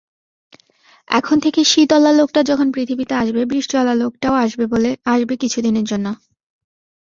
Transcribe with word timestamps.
এখন 1.07 1.37
থেকে 1.39 1.61
শীতঅলা 1.63 2.11
লোকটা 2.11 2.41
যখন 2.43 2.67
পৃথিবীতে 2.71 3.13
আসবে, 3.15 3.41
বৃষ্টিঅলা 3.45 3.93
লোকটাও 3.95 4.35
আসবে 5.07 5.33
কিছুদিনের 5.41 5.85
জন্য। 5.85 6.07